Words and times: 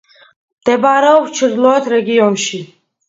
მდებარეობს 0.61 1.35
ჩრდილოეთ 1.41 1.91
რეგიონში. 1.97 2.63